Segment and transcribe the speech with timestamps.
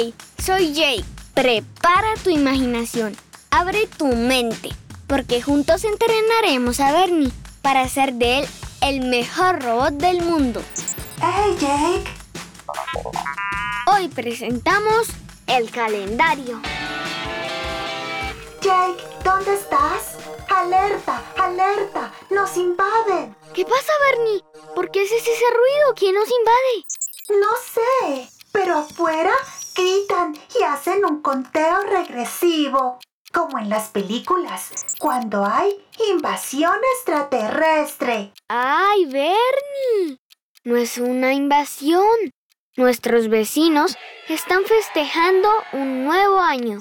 [0.00, 1.04] Hey, soy Jake.
[1.34, 3.16] Prepara tu imaginación,
[3.50, 4.68] abre tu mente,
[5.08, 8.48] porque juntos entrenaremos a Bernie para hacer de él
[8.80, 10.62] el mejor robot del mundo.
[11.20, 12.04] ¡Hey, Jake!
[13.92, 15.08] Hoy presentamos
[15.48, 16.62] el calendario.
[18.60, 20.14] Jake, ¿dónde estás?
[20.48, 21.24] ¡Alerta!
[21.36, 22.12] ¡Alerta!
[22.30, 23.34] ¡Nos invaden!
[23.52, 24.44] ¿Qué pasa, Bernie?
[24.76, 25.94] ¿Por qué haces ese ruido?
[25.96, 27.40] ¿Quién nos invade?
[27.40, 29.34] No sé, pero afuera
[29.78, 32.98] gritan y hacen un conteo regresivo,
[33.32, 35.70] como en las películas, cuando hay
[36.10, 38.32] invasión extraterrestre.
[38.48, 40.18] ¡Ay, Bernie!
[40.64, 42.02] No es una invasión.
[42.76, 43.96] Nuestros vecinos
[44.28, 46.80] están festejando un nuevo año.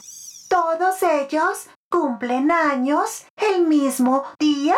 [0.49, 4.75] ¿Todos ellos cumplen años el mismo día?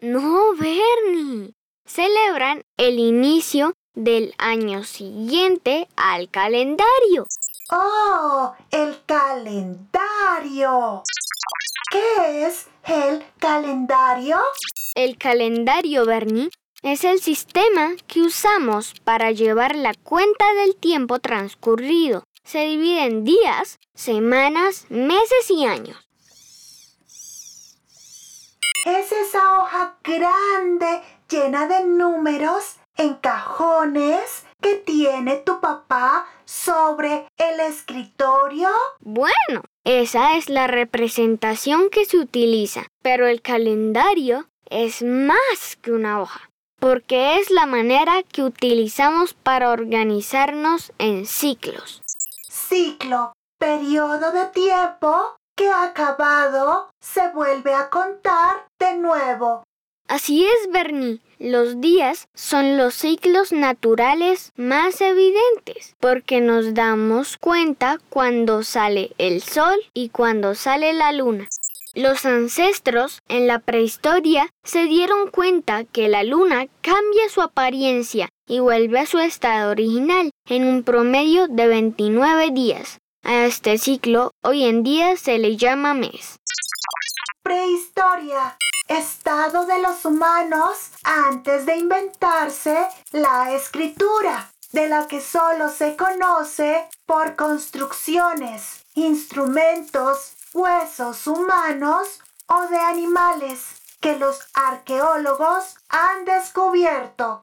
[0.00, 1.54] No, Bernie.
[1.86, 7.26] Celebran el inicio del año siguiente al calendario.
[7.70, 8.54] ¡Oh!
[8.70, 11.02] El calendario.
[11.90, 14.38] ¿Qué es el calendario?
[14.94, 16.50] El calendario, Bernie,
[16.82, 22.24] es el sistema que usamos para llevar la cuenta del tiempo transcurrido.
[22.44, 25.96] Se divide en días, semanas, meses y años.
[28.84, 37.60] Es esa hoja grande llena de números en cajones que tiene tu papá sobre el
[37.60, 38.68] escritorio?
[39.00, 46.20] Bueno, esa es la representación que se utiliza, pero el calendario es más que una
[46.20, 52.02] hoja, porque es la manera que utilizamos para organizarnos en ciclos.
[52.48, 59.64] Ciclo, periodo de tiempo que acabado se vuelve a contar de nuevo.
[60.08, 61.20] Así es, Bernie.
[61.38, 69.42] Los días son los ciclos naturales más evidentes porque nos damos cuenta cuando sale el
[69.42, 71.48] sol y cuando sale la luna.
[71.94, 78.58] Los ancestros en la prehistoria se dieron cuenta que la luna cambia su apariencia y
[78.58, 82.98] vuelve a su estado original en un promedio de 29 días.
[83.22, 86.36] A este ciclo hoy en día se le llama mes.
[87.42, 88.56] Prehistoria
[88.88, 96.88] estado de los humanos antes de inventarse la escritura, de la que solo se conoce
[97.06, 103.60] por construcciones, instrumentos, huesos humanos o de animales
[104.00, 107.40] que los arqueólogos han descubierto.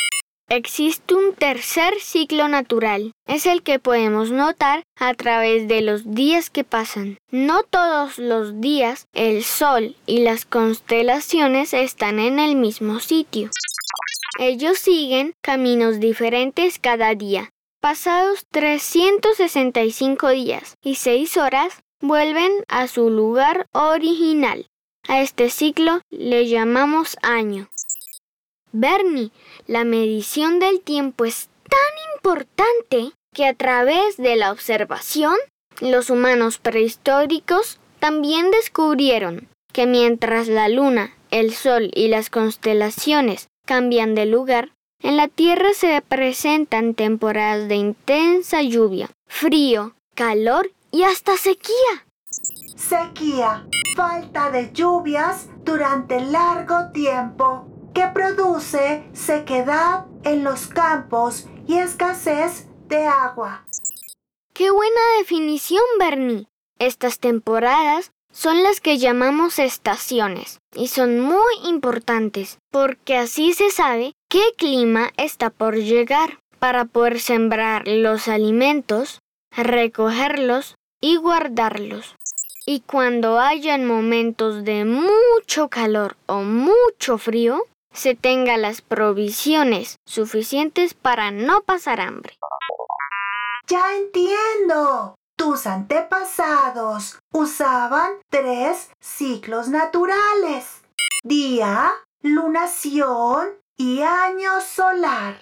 [0.53, 3.13] Existe un tercer ciclo natural.
[3.25, 7.17] Es el que podemos notar a través de los días que pasan.
[7.31, 13.49] No todos los días el Sol y las constelaciones están en el mismo sitio.
[14.39, 17.49] Ellos siguen caminos diferentes cada día.
[17.79, 24.67] Pasados 365 días y 6 horas, vuelven a su lugar original.
[25.07, 27.69] A este ciclo le llamamos año.
[28.73, 29.31] Bernie,
[29.67, 31.79] la medición del tiempo es tan
[32.15, 35.35] importante que a través de la observación,
[35.79, 44.15] los humanos prehistóricos también descubrieron que mientras la luna, el sol y las constelaciones cambian
[44.15, 51.37] de lugar, en la Tierra se presentan temporadas de intensa lluvia, frío, calor y hasta
[51.37, 52.05] sequía.
[52.75, 53.65] Sequía,
[53.95, 63.05] falta de lluvias durante largo tiempo que produce sequedad en los campos y escasez de
[63.05, 63.65] agua.
[64.53, 66.47] ¡Qué buena definición, Bernie!
[66.79, 74.13] Estas temporadas son las que llamamos estaciones y son muy importantes porque así se sabe
[74.29, 79.19] qué clima está por llegar para poder sembrar los alimentos,
[79.51, 82.15] recogerlos y guardarlos.
[82.65, 90.93] Y cuando hayan momentos de mucho calor o mucho frío, se tenga las provisiones suficientes
[90.93, 92.37] para no pasar hambre.
[93.67, 95.15] Ya entiendo.
[95.35, 100.83] Tus antepasados usaban tres ciclos naturales.
[101.23, 105.41] Día, lunación y año solar.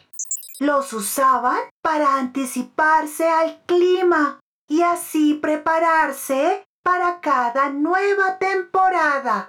[0.60, 9.48] Los usaban para anticiparse al clima y así prepararse para cada nueva temporada.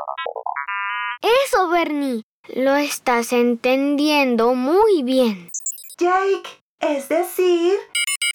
[1.45, 2.25] Eso, Bernie.
[2.55, 5.51] Lo estás entendiendo muy bien.
[5.99, 6.49] Jake,
[6.81, 7.75] es decir,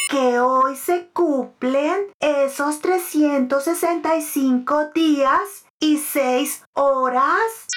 [0.09, 7.67] que hoy se cumplen esos 365 días y 6 horas.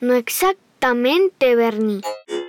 [0.00, 2.02] No exactamente, Bernie.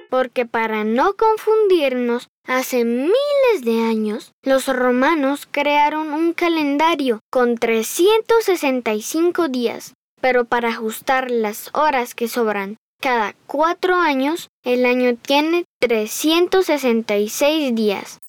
[0.09, 9.48] porque para no confundirnos, hace miles de años los romanos crearon un calendario con 365
[9.48, 17.73] días, pero para ajustar las horas que sobran cada cuatro años, el año tiene 366
[17.75, 18.19] días.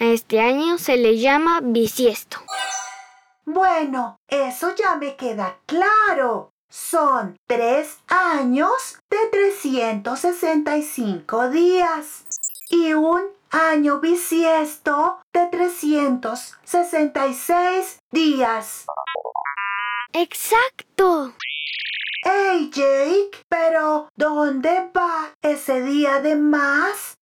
[0.00, 2.38] A este año se le llama bisiesto.
[3.44, 6.52] Bueno, eso ya me queda claro.
[6.68, 12.24] Son tres años de 365 días
[12.70, 18.84] y un año bisiesto de 366 días.
[20.12, 21.32] ¡Exacto!
[22.24, 23.30] ¡Hey Jake!
[23.48, 27.16] Pero ¿dónde va ese día de más?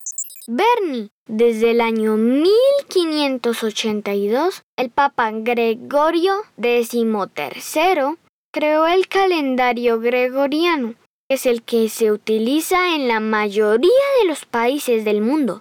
[0.48, 8.16] Bernie, desde el año 1582, el Papa Gregorio XIII
[8.52, 10.94] creó el calendario gregoriano,
[11.28, 13.90] que es el que se utiliza en la mayoría
[14.20, 15.60] de los países del mundo.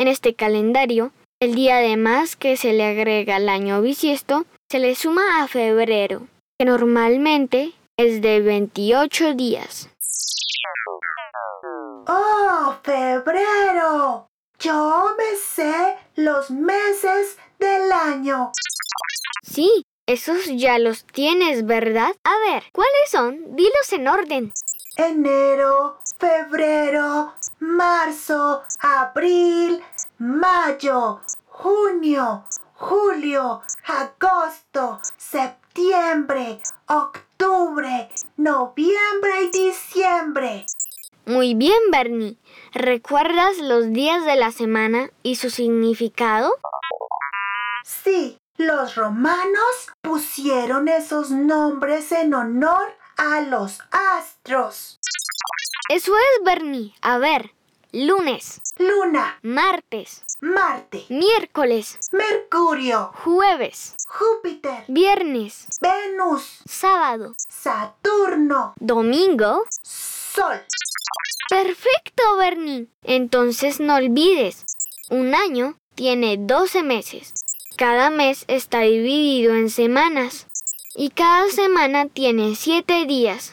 [0.00, 4.80] En este calendario, el día de más que se le agrega al año bisiesto se
[4.80, 6.26] le suma a febrero,
[6.58, 9.88] que normalmente es de 28 días.
[12.08, 14.28] ¡Oh, febrero!
[14.58, 18.50] Yo me sé los meses del año.
[19.44, 22.12] Sí, esos ya los tienes, ¿verdad?
[22.24, 23.54] A ver, ¿cuáles son?
[23.54, 24.52] Dilos en orden.
[24.96, 29.80] Enero, febrero, marzo, abril,
[30.18, 32.44] mayo, junio,
[32.74, 37.31] julio, agosto, septiembre, octubre,
[38.36, 40.66] noviembre y diciembre.
[41.24, 42.36] Muy bien, Bernie.
[42.72, 46.52] ¿Recuerdas los días de la semana y su significado?
[47.84, 54.98] Sí, los romanos pusieron esos nombres en honor a los astros.
[55.88, 56.94] Eso es, Bernie.
[57.02, 57.52] A ver,
[57.92, 69.64] lunes, Luna, martes, Marte, miércoles, Mercurio, jueves, Júpiter, viernes, Venus, sábado, Saturno, domingo.
[69.82, 70.62] Sol.
[71.50, 72.88] Perfecto, Bernie.
[73.02, 74.64] Entonces no olvides,
[75.10, 77.34] un año tiene 12 meses.
[77.76, 80.46] Cada mes está dividido en semanas
[80.96, 83.52] y cada semana tiene 7 días.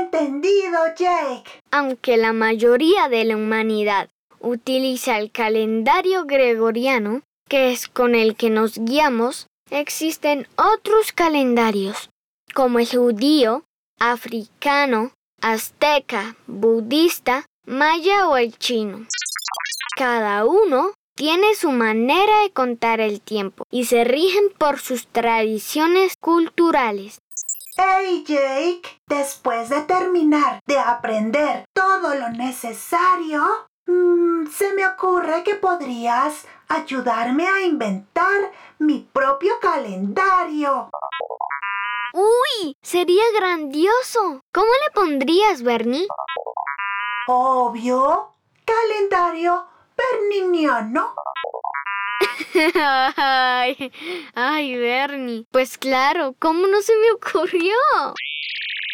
[0.00, 1.50] Entendido, Jake.
[1.70, 4.08] Aunque la mayoría de la humanidad
[4.40, 12.10] utiliza el calendario gregoriano, que es con el que nos guiamos, existen otros calendarios,
[12.54, 13.64] como el judío,
[13.98, 19.06] africano, azteca, budista, maya o el chino.
[19.96, 26.14] Cada uno tiene su manera de contar el tiempo y se rigen por sus tradiciones
[26.20, 27.18] culturales.
[27.80, 33.44] Hey Jake, después de terminar de aprender todo lo necesario,
[33.86, 40.90] mm, se me ocurre que podrías ayudarme a inventar mi propio calendario.
[42.14, 42.76] ¡Uy!
[42.82, 44.40] Sería grandioso.
[44.52, 46.08] ¿Cómo le pondrías, Bernie?
[47.28, 48.32] Obvio,
[48.64, 49.66] calendario
[49.96, 51.14] berniniano.
[53.16, 53.92] Ay,
[54.34, 55.44] ay, Bernie.
[55.50, 57.74] Pues claro, ¿cómo no se me ocurrió?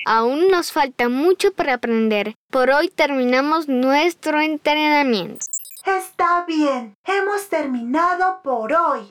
[0.07, 2.35] Aún nos falta mucho para aprender.
[2.51, 5.47] Por hoy terminamos nuestro entrenamiento.
[5.87, 9.09] Está bien, hemos terminado por hoy.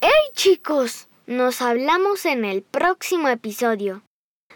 [0.00, 1.08] ¡Hey chicos!
[1.26, 4.02] Nos hablamos en el próximo episodio.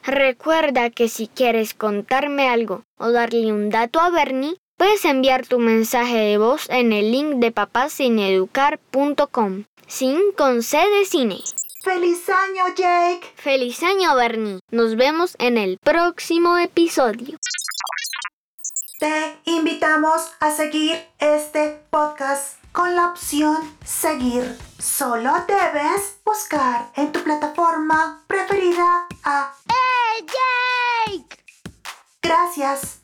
[0.04, 5.60] Recuerda que si quieres contarme algo o darle un dato a Bernie, puedes enviar tu
[5.60, 9.62] mensaje de voz en el link de papacineeducar.com.
[9.86, 11.38] Sin con C de cine.
[11.84, 13.32] ¡Feliz año, Jake!
[13.36, 14.58] ¡Feliz año, Bernie!
[14.72, 17.38] Nos vemos en el próximo episodio.
[18.98, 24.58] Te invitamos a seguir este podcast con la opción seguir.
[24.80, 31.38] Solo debes buscar en tu plataforma preferida a ¡Hey, Jake!
[32.20, 32.98] Gracias.